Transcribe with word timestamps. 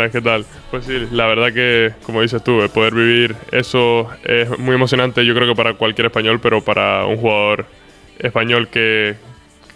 buenas, 0.00 0.12
¿qué 0.12 0.20
tal? 0.20 0.46
Pues 0.70 0.84
sí, 0.84 1.08
la 1.10 1.26
verdad 1.26 1.52
que, 1.52 1.92
como 2.04 2.22
dices 2.22 2.42
tú, 2.42 2.60
poder 2.72 2.94
vivir 2.94 3.36
eso 3.52 4.08
es 4.24 4.58
muy 4.58 4.74
emocionante, 4.74 5.24
yo 5.24 5.34
creo 5.34 5.48
que 5.48 5.54
para 5.54 5.74
cualquier 5.74 6.06
español, 6.06 6.40
pero 6.40 6.62
para 6.62 7.04
un 7.06 7.16
jugador 7.16 7.66
español 8.18 8.68
que, 8.68 9.16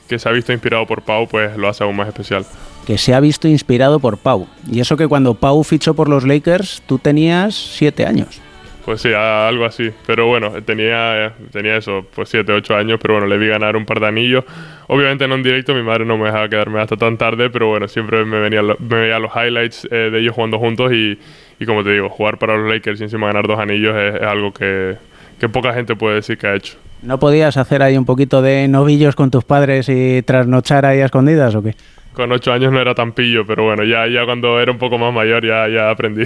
que 0.09 0.19
se 0.19 0.29
ha 0.29 0.33
visto 0.33 0.53
inspirado 0.53 0.87
por 0.87 1.03
Pau, 1.03 1.29
pues 1.29 1.57
lo 1.57 1.69
hace 1.69 1.85
aún 1.85 1.97
más 1.97 2.09
especial. 2.09 2.47
Que 2.87 2.99
se 2.99 3.15
ha 3.15 3.21
visto 3.21 3.49
inspirado 3.49 3.99
por 3.99 4.19
Pau. 4.19 4.47
Y 4.71 4.81
eso 4.81 4.97
que 4.97 5.09
cuando 5.09 5.35
Pau 5.35 5.63
fichó 5.65 5.95
por 5.95 6.09
los 6.09 6.25
Lakers, 6.25 6.83
tú 6.87 6.99
tenías 6.99 7.55
siete 7.55 8.07
años. 8.07 8.41
Pues 8.85 9.01
sí, 9.01 9.13
algo 9.15 9.65
así. 9.65 9.91
Pero 10.07 10.27
bueno, 10.27 10.51
tenía, 10.63 11.33
tenía 11.51 11.77
eso, 11.77 12.05
pues 12.15 12.29
7, 12.29 12.53
8 12.53 12.77
años, 12.77 12.99
pero 13.01 13.15
bueno, 13.15 13.27
le 13.27 13.39
vi 13.39 13.49
ganar 13.49 13.77
un 13.77 13.87
par 13.87 14.01
de 14.01 14.09
anillos. 14.09 14.45
Obviamente 14.89 15.27
no 15.27 15.37
en 15.37 15.43
directo, 15.43 15.75
mi 15.75 15.83
madre 15.83 16.05
no 16.05 16.19
me 16.19 16.27
dejaba 16.27 16.49
quedarme 16.49 16.81
hasta 16.81 16.97
tan 16.97 17.17
tarde, 17.17 17.49
pero 17.49 17.69
bueno, 17.69 17.89
siempre 17.89 18.25
me, 18.27 18.41
venía, 18.41 18.63
me 18.63 18.97
veía 18.97 19.19
los 19.19 19.33
highlights 19.35 19.89
eh, 19.91 20.11
de 20.11 20.21
ellos 20.21 20.35
jugando 20.35 20.59
juntos 20.59 20.93
y, 20.93 21.19
y, 21.59 21.67
como 21.67 21.83
te 21.83 21.93
digo, 21.93 22.11
jugar 22.11 22.39
para 22.39 22.57
los 22.57 22.71
Lakers 22.71 23.01
y 23.01 23.05
encima 23.05 23.29
ganar 23.29 23.47
dos 23.47 23.59
anillos 23.59 23.97
es, 23.97 24.21
algo 24.21 24.53
que, 24.53 24.97
que 25.41 25.49
poca 25.49 25.73
gente 25.73 25.97
puede 25.97 26.17
decir 26.17 26.37
que 26.37 26.47
ha 26.47 26.55
hecho. 26.55 26.77
¿No 27.01 27.19
podías 27.19 27.57
hacer 27.57 27.83
ahí 27.83 27.97
un 27.97 28.05
poquito 28.05 28.43
de 28.43 28.69
novillos 28.69 29.17
con 29.17 29.31
tus 29.31 29.45
padres 29.45 29.89
y 29.89 30.23
trasnochar 30.23 30.85
ahí 30.85 31.01
a 31.01 31.07
escondidas 31.07 31.55
o 31.55 31.63
qué? 31.63 31.75
Con 32.15 32.33
ocho 32.33 32.53
años 32.53 32.73
no 32.73 32.81
era 32.81 32.95
tan 32.95 33.13
pillo, 33.13 33.45
pero 33.47 33.65
bueno, 33.65 33.85
ya, 33.85 34.07
ya 34.07 34.25
cuando 34.25 34.61
era 34.61 34.73
un 34.73 34.79
poco 34.79 34.99
más 34.99 35.13
mayor 35.13 35.45
ya, 35.45 35.69
ya 35.69 35.91
aprendí. 35.91 36.25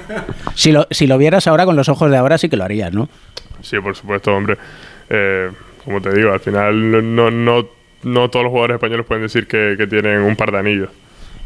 si, 0.54 0.72
lo, 0.72 0.86
si 0.90 1.06
lo 1.06 1.16
vieras 1.16 1.46
ahora 1.46 1.64
con 1.64 1.76
los 1.76 1.88
ojos 1.88 2.10
de 2.10 2.16
ahora 2.16 2.36
sí 2.36 2.48
que 2.48 2.56
lo 2.56 2.64
harías, 2.64 2.92
¿no? 2.92 3.08
Sí, 3.62 3.78
por 3.80 3.96
supuesto, 3.96 4.34
hombre. 4.34 4.56
Eh, 5.08 5.50
como 5.84 6.02
te 6.02 6.12
digo, 6.12 6.32
al 6.32 6.40
final 6.40 7.14
no, 7.14 7.30
no, 7.30 7.66
no 8.02 8.30
todos 8.30 8.44
los 8.44 8.50
jugadores 8.50 8.74
españoles 8.74 9.06
pueden 9.06 9.22
decir 9.22 9.46
que, 9.46 9.86
tienen 9.88 10.20
un 10.20 10.36
par 10.36 10.52
de 10.52 10.58
anillos. 10.58 10.90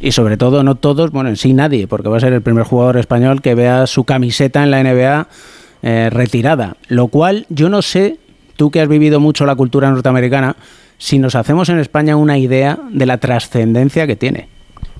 Y 0.00 0.12
sobre 0.12 0.36
todo, 0.36 0.64
no 0.64 0.74
todos, 0.74 1.12
bueno, 1.12 1.28
en 1.28 1.36
sí 1.36 1.52
nadie, 1.54 1.86
porque 1.86 2.08
va 2.08 2.16
a 2.16 2.20
ser 2.20 2.32
el 2.32 2.42
primer 2.42 2.64
jugador 2.64 2.96
español 2.96 3.40
que 3.40 3.54
vea 3.54 3.86
su 3.86 4.04
camiseta 4.04 4.64
en 4.64 4.70
la 4.72 4.82
NBA 4.82 5.28
eh, 5.82 6.10
retirada. 6.10 6.76
Lo 6.88 7.06
cual, 7.06 7.46
yo 7.50 7.68
no 7.68 7.82
sé, 7.82 8.18
tú 8.56 8.70
que 8.70 8.80
has 8.80 8.88
vivido 8.88 9.20
mucho 9.20 9.46
la 9.46 9.54
cultura 9.54 9.90
norteamericana, 9.90 10.56
si 11.02 11.18
nos 11.18 11.34
hacemos 11.34 11.68
en 11.68 11.80
España 11.80 12.14
una 12.14 12.38
idea 12.38 12.78
de 12.90 13.06
la 13.06 13.18
trascendencia 13.18 14.06
que 14.06 14.14
tiene. 14.14 14.46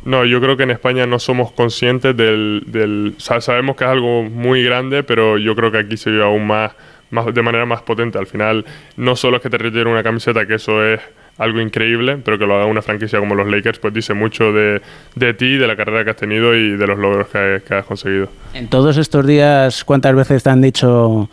No, 0.05 0.25
yo 0.25 0.41
creo 0.41 0.57
que 0.57 0.65
en 0.65 0.73
España 0.73 1.07
no 1.07 1.21
somos 1.21 1.53
conscientes 1.53 2.17
del, 2.17 3.15
sabemos 3.19 3.77
que 3.77 3.85
es 3.85 3.91
algo 3.91 4.25
muy 4.25 4.65
grande, 4.65 5.05
pero 5.05 5.39
yo 5.39 5.55
creo 5.55 5.71
que 5.71 5.79
aquí 5.79 5.97
se 5.97 6.11
vive 6.11 6.25
aún 6.25 6.45
más, 6.45 6.73
más 7.11 7.33
de 7.33 7.41
manera 7.41 7.67
más 7.67 7.83
potente. 7.83 8.19
Al 8.19 8.27
final, 8.27 8.65
no 8.97 9.15
solo 9.15 9.37
es 9.37 9.45
que 9.45 9.49
te 9.49 9.59
retire 9.59 9.89
una 9.89 10.03
camiseta, 10.03 10.45
que 10.45 10.57
eso 10.57 10.85
es 10.85 11.01
algo 11.39 11.61
increíble, 11.61 12.17
pero 12.17 12.37
que 12.37 12.47
lo 12.47 12.57
haga 12.57 12.67
una 12.67 12.83
franquicia 12.83 13.21
como 13.21 13.37
los 13.37 13.49
Lakers, 13.49 13.79
pues 13.79 13.95
dice 13.95 14.13
mucho 14.13 14.53
de, 14.53 14.83
de 15.15 15.35
ti, 15.35 15.57
de 15.57 15.69
la 15.69 15.77
carrera 15.77 16.03
que 16.03 16.11
has 16.11 16.17
tenido 16.17 16.53
y 16.57 16.71
de 16.71 16.87
los 16.89 16.99
logros 16.99 17.29
que, 17.29 17.63
que 17.65 17.75
has 17.75 17.85
conseguido. 17.85 18.27
En 18.55 18.67
todos 18.67 18.97
estos 18.97 19.25
días, 19.25 19.85
¿cuántas 19.85 20.17
veces 20.17 20.43
te 20.43 20.51
han 20.51 20.63
dicho, 20.63 21.31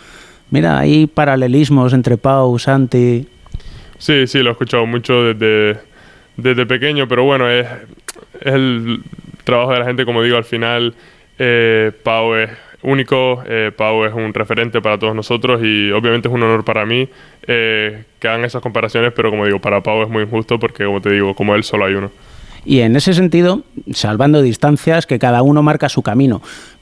mira, 0.51 0.77
hay 0.77 1.07
paralelismos 1.07 1.91
entre 1.93 2.17
Pau, 2.17 2.59
Santi? 2.59 3.27
Sí, 3.99 4.27
sí, 4.27 4.39
lo 4.39 4.49
he 4.49 4.51
escuchado 4.53 4.85
mucho 4.85 5.33
desde, 5.33 5.79
desde 6.37 6.65
pequeño, 6.65 7.07
pero 7.07 7.25
bueno, 7.25 7.49
es, 7.49 7.67
el 8.41 9.01
trabajo 9.43 9.73
de 9.73 9.79
la 9.79 9.85
gente, 9.85 10.05
como 10.05 10.23
digo, 10.23 10.37
al 10.37 10.45
final 10.45 10.95
eh, 11.37 11.91
Pau 12.03 12.33
es 12.35 12.49
único, 12.81 13.43
eh, 13.45 13.71
Pau 13.75 14.05
es 14.05 14.13
un 14.13 14.33
referente 14.33 14.81
para 14.81 14.97
todos 14.97 15.13
nosotros 15.13 15.61
y 15.63 15.91
obviamente 15.91 16.29
es 16.29 16.33
un 16.33 16.41
honor 16.41 16.63
para 16.63 16.85
mí 16.85 17.09
eh, 17.45 18.03
que 18.19 18.27
hagan 18.27 18.45
esas 18.45 18.61
comparaciones, 18.61 19.11
pero 19.13 19.29
como 19.29 19.45
digo, 19.45 19.59
para 19.59 19.83
Pau 19.83 20.01
es 20.03 20.09
muy 20.09 20.23
injusto 20.23 20.57
porque, 20.59 20.85
como 20.85 21.01
te 21.01 21.11
digo, 21.11 21.35
como 21.35 21.55
él 21.55 21.63
solo 21.63 21.85
hay 21.85 21.95
uno. 21.95 22.09
Y 22.65 22.79
en 22.79 22.95
ese 22.95 23.13
sentido, 23.13 23.63
salvando 23.91 24.41
distancias, 24.41 25.05
que 25.05 25.19
cada 25.19 25.41
uno 25.41 25.61
marca 25.61 25.89
su 25.89 26.01
camino, 26.03 26.41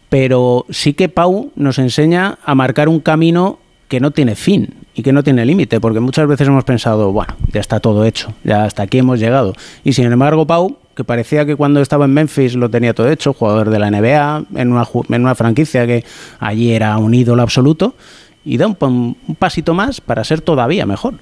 pero 0.10 0.66
sí 0.70 0.94
que 0.94 1.10
Pau 1.10 1.52
nos 1.56 1.80
enseña 1.80 2.38
a 2.46 2.56
marcar 2.56 2.90
un 2.90 3.00
camino 3.00 3.60
que 3.88 4.00
no 4.00 4.12
tiene 4.12 4.36
fin 4.36 4.74
y 4.94 5.04
que 5.04 5.14
no 5.14 5.24
tiene 5.24 5.46
límite, 5.46 5.80
porque 5.80 6.00
muchas 6.00 6.28
veces 6.28 6.48
hemos 6.48 6.64
pensado, 6.64 7.12
bueno, 7.12 7.36
ya 7.52 7.62
está 7.62 7.80
todo 7.80 8.06
hecho, 8.06 8.34
ya 8.44 8.64
hasta 8.66 8.84
aquí 8.84 8.98
hemos 8.98 9.20
llegado. 9.20 9.54
Y 9.84 9.94
sin 9.94 10.12
embargo, 10.12 10.46
Pau, 10.48 10.80
que 10.96 11.04
parecía 11.04 11.46
que 11.46 11.56
cuando 11.56 11.82
estaba 11.82 12.06
en 12.06 12.14
Memphis 12.14 12.56
lo 12.56 12.70
tenía 12.70 12.94
todo 12.94 13.10
hecho, 13.10 13.34
jugador 13.34 13.70
de 13.70 13.80
la 13.80 13.92
NBA, 13.92 14.46
en 14.56 14.72
una, 14.72 14.88
en 15.10 15.22
una 15.22 15.36
franquicia 15.36 15.86
que 15.86 16.04
allí 16.40 16.74
era 16.74 16.98
un 16.98 17.14
ídolo 17.14 17.44
absoluto, 17.44 17.96
y 18.44 18.58
da 18.58 18.68
un, 18.68 19.16
pasito 19.38 19.74
más 19.74 20.02
para 20.02 20.24
ser 20.24 20.42
todavía 20.42 20.86
mejor. 20.86 21.16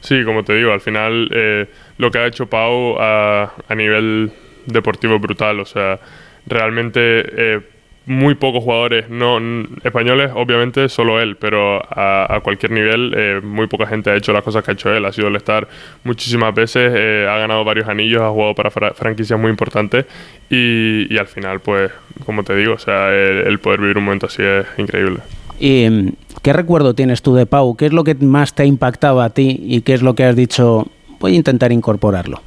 Sí, 0.00 0.24
como 0.24 0.44
te 0.44 0.54
digo, 0.54 0.72
al 0.72 0.80
final 0.80 1.30
eh, 1.32 1.68
lo 1.96 2.10
que 2.10 2.18
ha 2.18 2.26
hecho 2.26 2.46
Pau 2.46 2.96
a, 2.98 3.52
a 3.68 3.74
nivel 3.74 4.32
deportivo 4.66 5.18
brutal, 5.18 5.60
o 5.60 5.64
sea, 5.64 6.00
realmente... 6.46 7.00
Eh, 7.00 7.73
muy 8.06 8.34
pocos 8.34 8.62
jugadores 8.62 9.08
no 9.08 9.38
españoles, 9.82 10.30
obviamente 10.34 10.88
solo 10.88 11.20
él, 11.20 11.36
pero 11.36 11.82
a, 11.88 12.40
cualquier 12.42 12.72
nivel 12.72 13.14
eh, 13.16 13.40
muy 13.42 13.66
poca 13.66 13.86
gente 13.86 14.10
ha 14.10 14.16
hecho 14.16 14.32
las 14.32 14.42
cosas 14.42 14.62
que 14.62 14.72
ha 14.72 14.74
hecho 14.74 14.94
él. 14.94 15.04
Ha 15.04 15.12
sido 15.12 15.28
el 15.28 15.36
estar 15.36 15.66
muchísimas 16.04 16.54
veces, 16.54 16.92
eh, 16.94 17.26
ha 17.28 17.38
ganado 17.38 17.64
varios 17.64 17.88
anillos, 17.88 18.20
ha 18.22 18.30
jugado 18.30 18.54
para 18.54 18.70
franquicias 18.70 19.38
muy 19.38 19.50
importantes 19.50 20.06
y, 20.50 21.16
al 21.16 21.26
final, 21.26 21.60
pues, 21.60 21.90
como 22.26 22.44
te 22.44 22.54
digo, 22.54 22.74
o 22.74 22.78
sea, 22.78 23.12
el, 23.12 23.58
poder 23.58 23.80
vivir 23.80 23.96
un 23.96 24.04
momento 24.04 24.26
así 24.26 24.42
es 24.42 24.66
increíble. 24.76 25.20
¿Y 25.58 25.88
mm, 25.88 26.12
qué 26.42 26.52
recuerdo 26.52 26.94
tienes 26.94 27.22
tú 27.22 27.34
de 27.34 27.46
Pau? 27.46 27.76
¿Qué 27.76 27.86
es 27.86 27.92
lo 27.92 28.04
que 28.04 28.14
más 28.14 28.54
te 28.54 28.64
ha 28.64 28.66
impactado 28.66 29.22
a 29.22 29.30
ti 29.30 29.60
y 29.62 29.80
qué 29.80 29.94
es 29.94 30.02
lo 30.02 30.14
que 30.14 30.24
has 30.24 30.36
dicho? 30.36 30.86
Voy 31.20 31.32
a 31.32 31.36
intentar 31.36 31.72
incorporarlo. 31.72 32.42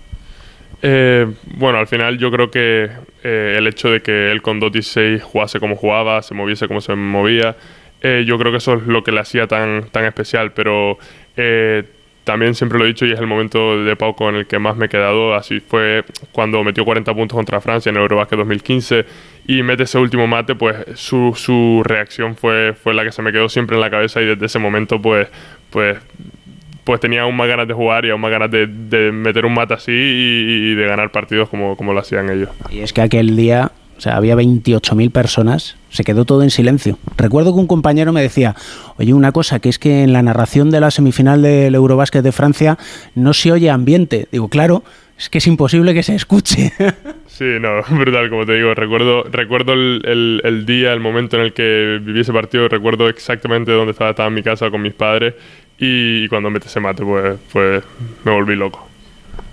Eh, 0.84 1.26
bueno, 1.56 1.80
al 1.80 1.88
final 1.88 2.18
yo 2.20 2.30
creo 2.30 2.52
que 2.52 2.90
eh, 3.24 3.56
el 3.58 3.68
hecho 3.68 3.90
de 3.90 4.02
que 4.02 4.32
él 4.32 4.42
con 4.42 4.62
2.16 4.62 5.22
jugase 5.22 5.60
como 5.60 5.76
jugaba, 5.76 6.22
se 6.22 6.34
moviese 6.34 6.68
como 6.68 6.82
se 6.82 6.96
movía, 6.96 7.56
eh, 8.02 8.24
yo 8.28 8.38
creo 8.38 8.52
que 8.52 8.60
eso 8.60 8.76
es 8.76 8.84
lo 8.84 9.04
que 9.04 9.12
le 9.12 9.20
hacía 9.20 9.48
tan, 9.48 9.90
tan 9.90 10.06
especial, 10.06 10.52
pero 10.52 10.98
también 12.28 12.56
siempre 12.56 12.78
lo 12.78 12.84
he 12.84 12.90
dicho 12.90 13.06
y 13.06 13.14
es 13.14 13.20
el 13.22 13.26
momento 13.26 13.82
de 13.86 13.96
Pau 13.96 14.14
con 14.14 14.36
el 14.36 14.48
que 14.48 14.60
más 14.60 14.76
me 14.76 14.88
he 14.88 14.90
quedado, 14.90 15.34
así 15.34 15.62
fue 15.62 16.04
cuando 16.34 16.62
metió 16.62 16.84
40 16.84 17.14
puntos 17.14 17.38
contra 17.38 17.62
Francia 17.62 17.90
en 17.90 17.96
Eurobasket 17.96 18.38
2015 18.38 19.06
y 19.48 19.64
mete 19.64 19.84
ese 19.84 19.98
último 19.98 20.28
mate, 20.28 20.54
pues 20.54 20.76
su, 20.96 21.32
su 21.38 21.84
reacción 21.86 22.36
fue, 22.36 22.74
fue 22.74 22.94
la 22.94 23.06
que 23.06 23.14
se 23.14 23.22
me 23.22 23.32
quedó 23.32 23.48
siempre 23.48 23.78
en 23.78 23.82
la 23.82 23.90
cabeza 23.90 24.22
y 24.22 24.26
desde 24.26 24.46
ese 24.46 24.60
momento 24.60 25.02
pues, 25.02 25.30
pues 25.70 26.00
pues 26.88 27.02
tenía 27.02 27.24
aún 27.24 27.36
más 27.36 27.50
ganas 27.50 27.68
de 27.68 27.74
jugar 27.74 28.06
y 28.06 28.12
aún 28.12 28.22
más 28.22 28.32
ganas 28.32 28.50
de, 28.50 28.66
meter 29.12 29.46
un 29.46 29.54
mate 29.54 29.74
así 29.74 29.92
y, 29.92 30.74
de 30.74 30.88
ganar 30.88 31.12
partidos 31.12 31.50
como, 31.50 31.76
como 31.76 31.92
lo 31.92 32.00
hacían 32.00 32.30
ellos. 32.30 32.50
Y 32.72 32.80
es 32.80 32.94
que 32.94 33.02
aquel 33.02 33.36
día 33.36 33.74
o 33.98 34.00
sea, 34.00 34.16
había 34.16 34.36
28.000 34.36 35.12
personas, 35.12 35.76
se 35.90 36.06
quedó 36.06 36.24
todo 36.24 36.44
en 36.44 36.50
silencio. 36.50 36.98
Recuerdo 37.18 37.54
que 37.54 37.60
un 37.60 37.68
compañero 37.68 38.14
me 38.14 38.22
decía, 38.22 38.56
oye, 38.98 39.14
una 39.14 39.34
cosa, 39.34 39.60
que 39.60 39.68
es 39.68 39.80
que 39.80 40.04
en 40.04 40.14
la 40.14 40.22
narración 40.22 40.70
de 40.72 40.80
la 40.80 40.90
semifinal 40.90 41.42
del 41.42 41.76
Eurobásquet 41.76 42.24
de 42.24 42.32
Francia 42.32 42.78
no 43.16 43.34
se 43.34 43.52
oye 43.52 43.70
ambiente. 43.70 44.30
Digo, 44.32 44.48
claro, 44.48 44.84
es 45.18 45.30
que 45.30 45.40
es 45.40 45.48
imposible 45.48 45.94
que 45.94 46.04
se 46.04 46.16
escuche. 46.16 46.74
Sí, 47.38 47.60
no, 47.62 47.84
brutal, 48.00 48.32
como 48.32 48.48
te 48.48 48.54
digo. 48.54 48.74
Recuerdo, 48.74 49.22
recuerdo 49.26 49.74
el, 49.74 50.42
el, 50.44 50.66
día, 50.66 50.92
el 50.92 51.00
momento 51.00 51.38
en 51.38 51.44
el 51.44 51.54
que 51.54 52.00
viví 52.02 52.22
ese 52.22 52.34
partido, 52.34 52.68
recuerdo 52.68 53.10
exactamente 53.10 53.72
dónde 53.72 53.92
estaba, 53.92 54.10
estaba 54.10 54.30
en 54.30 54.34
mi 54.34 54.42
casa 54.42 54.72
con 54.72 54.82
mis 54.82 54.94
padres 54.94 55.36
y, 55.78 56.28
cuando 56.30 56.50
mete 56.50 56.66
ese 56.66 56.80
mate, 56.80 57.04
pues, 57.04 57.38
pues 57.54 57.84
me 58.24 58.32
volví 58.32 58.56
loco. 58.56 58.88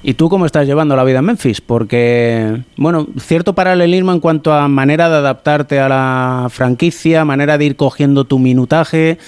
¿Y 0.03 0.15
tú 0.15 0.31
cómo 0.31 0.47
estás 0.47 0.67
llevando 0.67 0.97
la 0.97 1.05
vida 1.05 1.19
en 1.19 1.27
Memphis? 1.27 1.61
Porque, 1.61 2.63
bueno, 2.79 3.07
cierto 3.19 3.55
paralelismo 3.55 4.13
en 4.13 4.21
cuanto 4.21 4.55
a 4.55 4.67
manera 4.69 5.11
de 5.11 5.17
adaptarte 5.17 5.79
a 5.79 5.89
la 5.91 6.49
franquicia, 6.51 7.27
manera 7.27 7.59
de 7.59 7.67
ir 7.67 7.77
cogiendo 7.77 8.25
tu 8.25 8.39
minutaje, 8.39 9.19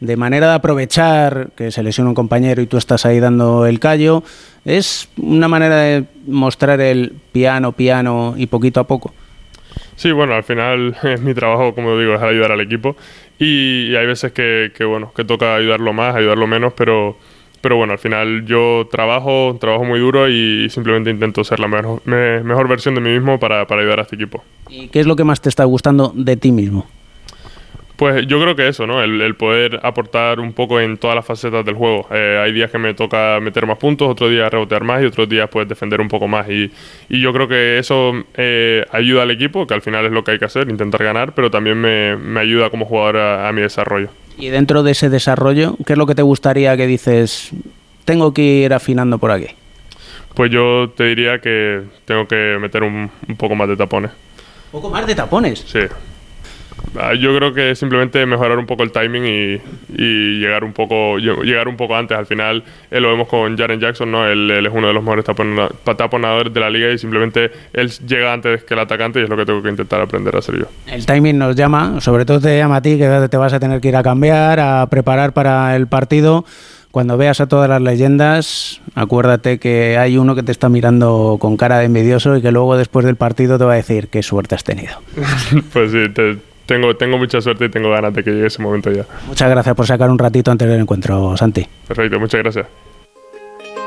de 0.00 0.16
manera 0.16 0.48
de 0.48 0.54
aprovechar 0.54 1.50
que 1.56 1.70
se 1.70 1.82
lesiona 1.82 2.10
un 2.10 2.14
compañero 2.14 2.62
y 2.62 2.66
tú 2.66 2.76
estás 2.76 3.04
ahí 3.04 3.20
dando 3.20 3.66
el 3.66 3.80
callo. 3.80 4.22
Es 4.68 5.08
una 5.16 5.48
manera 5.48 5.76
de 5.76 6.04
mostrar 6.26 6.78
el 6.82 7.14
piano, 7.32 7.72
piano 7.72 8.34
y 8.36 8.46
poquito 8.48 8.80
a 8.80 8.84
poco. 8.84 9.14
Sí, 9.96 10.12
bueno, 10.12 10.34
al 10.34 10.44
final 10.44 10.94
es 11.02 11.22
mi 11.22 11.32
trabajo, 11.32 11.74
como 11.74 11.98
digo, 11.98 12.14
es 12.14 12.20
ayudar 12.20 12.52
al 12.52 12.60
equipo 12.60 12.94
y, 13.38 13.96
hay 13.96 14.06
veces 14.06 14.32
que, 14.32 14.70
bueno, 14.84 15.10
que 15.16 15.24
toca 15.24 15.54
ayudarlo 15.54 15.94
más, 15.94 16.14
ayudarlo 16.14 16.46
menos, 16.46 16.74
pero, 16.74 17.16
pero 17.62 17.76
bueno, 17.76 17.94
al 17.94 17.98
final 17.98 18.44
yo 18.44 18.86
trabajo, 18.90 19.56
trabajo 19.58 19.84
muy 19.84 20.00
duro 20.00 20.28
y 20.28 20.68
simplemente 20.68 21.08
intento 21.08 21.44
ser 21.44 21.60
la 21.60 21.68
mejor, 21.68 22.06
mejor 22.06 22.68
versión 22.68 22.94
de 22.94 23.00
mí 23.00 23.08
mismo 23.08 23.40
para, 23.40 23.66
para 23.66 23.80
ayudar 23.80 24.00
a 24.00 24.02
este 24.02 24.16
equipo. 24.16 24.44
¿Y 24.68 24.88
qué 24.88 25.00
es 25.00 25.06
lo 25.06 25.16
que 25.16 25.24
más 25.24 25.40
te 25.40 25.48
está 25.48 25.64
gustando 25.64 26.12
de 26.14 26.36
ti 26.36 26.52
mismo? 26.52 26.86
Pues 27.98 28.28
yo 28.28 28.40
creo 28.40 28.54
que 28.54 28.68
eso, 28.68 28.86
¿no? 28.86 29.02
El, 29.02 29.34
poder 29.34 29.80
aportar 29.82 30.38
un 30.38 30.52
poco 30.52 30.78
en 30.78 30.98
todas 30.98 31.16
las 31.16 31.26
facetas 31.26 31.64
del 31.64 31.74
juego. 31.74 32.06
Eh, 32.12 32.40
hay 32.40 32.52
días 32.52 32.70
que 32.70 32.78
me 32.78 32.94
toca 32.94 33.40
meter 33.40 33.66
más 33.66 33.76
puntos, 33.76 34.08
otros 34.08 34.30
días 34.30 34.52
rebotear 34.52 34.84
más 34.84 35.02
y 35.02 35.06
otros 35.06 35.28
días 35.28 35.48
pues 35.50 35.68
defender 35.68 36.00
un 36.00 36.06
poco 36.06 36.28
más. 36.28 36.48
Y, 36.48 36.70
y 37.08 37.20
yo 37.20 37.32
creo 37.32 37.48
que 37.48 37.76
eso 37.76 38.12
eh, 38.36 38.86
ayuda 38.92 39.24
al 39.24 39.32
equipo, 39.32 39.66
que 39.66 39.74
al 39.74 39.82
final 39.82 40.06
es 40.06 40.12
lo 40.12 40.22
que 40.22 40.30
hay 40.30 40.38
que 40.38 40.44
hacer, 40.44 40.70
intentar 40.70 41.02
ganar, 41.02 41.34
pero 41.34 41.50
también 41.50 41.76
me, 41.76 42.16
me 42.16 42.38
ayuda 42.38 42.70
como 42.70 42.84
jugador 42.84 43.16
a, 43.16 43.52
mi 43.52 43.62
desarrollo. 43.62 44.10
Y 44.38 44.50
dentro 44.50 44.84
de 44.84 44.92
ese 44.92 45.08
desarrollo, 45.10 45.74
¿qué 45.84 45.94
es 45.94 45.98
lo 45.98 46.06
que 46.06 46.14
te 46.14 46.22
gustaría 46.22 46.76
que 46.76 46.86
dices, 46.86 47.50
tengo 48.04 48.32
que 48.32 48.42
ir 48.42 48.74
afinando 48.74 49.18
por 49.18 49.32
aquí? 49.32 49.48
Pues 50.34 50.52
yo 50.52 50.92
te 50.96 51.02
diría 51.02 51.40
que 51.40 51.82
tengo 52.04 52.28
que 52.28 52.58
meter 52.60 52.84
un, 52.84 53.10
un 53.26 53.36
poco 53.36 53.56
más 53.56 53.68
de 53.68 53.76
tapones. 53.76 54.12
poco 54.70 54.88
más 54.88 55.04
de 55.04 55.16
tapones. 55.16 55.64
Sí. 55.66 55.80
Ah, 56.98 57.14
yo 57.14 57.36
creo 57.36 57.52
que 57.52 57.74
simplemente 57.74 58.24
mejorar 58.26 58.58
un 58.58 58.66
poco 58.66 58.82
el 58.82 58.90
timing 58.92 59.24
y, 59.24 59.60
y 59.96 60.40
llegar 60.40 60.64
un 60.64 60.72
poco 60.72 61.18
llegar 61.18 61.68
un 61.68 61.76
poco 61.76 61.94
antes. 61.96 62.16
Al 62.16 62.26
final 62.26 62.64
eh, 62.90 63.00
lo 63.00 63.10
vemos 63.10 63.28
con 63.28 63.56
Jaren 63.56 63.78
Jackson, 63.78 64.10
¿no? 64.10 64.26
Él, 64.26 64.50
él 64.50 64.66
es 64.66 64.72
uno 64.74 64.86
de 64.88 64.92
los 64.94 65.02
mejores 65.02 65.24
tapona- 65.24 65.68
taponadores 65.96 66.52
de 66.52 66.60
la 66.60 66.70
liga 66.70 66.90
y 66.90 66.98
simplemente 66.98 67.50
él 67.72 67.90
llega 68.06 68.32
antes 68.32 68.64
que 68.64 68.74
el 68.74 68.80
atacante 68.80 69.20
y 69.20 69.24
es 69.24 69.28
lo 69.28 69.36
que 69.36 69.44
tengo 69.46 69.62
que 69.62 69.68
intentar 69.68 70.00
aprender 70.00 70.34
a 70.34 70.38
hacer 70.38 70.58
yo. 70.58 70.64
El 70.86 71.04
timing 71.06 71.38
nos 71.38 71.54
llama, 71.56 72.00
sobre 72.00 72.24
todo 72.24 72.40
te 72.40 72.56
llama 72.56 72.76
a 72.76 72.82
ti, 72.82 72.96
que 72.98 73.28
te 73.30 73.36
vas 73.36 73.52
a 73.52 73.60
tener 73.60 73.80
que 73.80 73.88
ir 73.88 73.96
a 73.96 74.02
cambiar, 74.02 74.58
a 74.60 74.86
preparar 74.88 75.32
para 75.32 75.76
el 75.76 75.86
partido. 75.86 76.44
Cuando 76.90 77.18
veas 77.18 77.40
a 77.42 77.46
todas 77.46 77.68
las 77.68 77.82
leyendas, 77.82 78.80
acuérdate 78.94 79.58
que 79.58 79.98
hay 79.98 80.16
uno 80.16 80.34
que 80.34 80.42
te 80.42 80.50
está 80.52 80.70
mirando 80.70 81.36
con 81.38 81.56
cara 81.58 81.78
de 81.78 81.84
envidioso 81.84 82.34
y 82.36 82.42
que 82.42 82.50
luego 82.50 82.76
después 82.78 83.04
del 83.04 83.14
partido 83.16 83.58
te 83.58 83.64
va 83.64 83.74
a 83.74 83.76
decir 83.76 84.08
qué 84.08 84.22
suerte 84.22 84.54
has 84.54 84.64
tenido. 84.64 84.94
pues 85.72 85.92
sí, 85.92 86.08
te- 86.14 86.38
tengo, 86.68 86.94
tengo 86.94 87.16
mucha 87.16 87.40
suerte 87.40 87.64
y 87.64 87.68
tengo 87.70 87.90
ganas 87.90 88.12
de 88.12 88.22
que 88.22 88.30
llegue 88.30 88.46
ese 88.46 88.62
momento 88.62 88.92
ya. 88.92 89.06
Muchas 89.26 89.48
gracias 89.48 89.74
por 89.74 89.86
sacar 89.86 90.10
un 90.10 90.18
ratito 90.18 90.50
antes 90.50 90.68
del 90.68 90.80
encuentro, 90.80 91.34
Santi. 91.34 91.66
Perfecto, 91.86 92.20
muchas 92.20 92.42
gracias. 92.42 92.66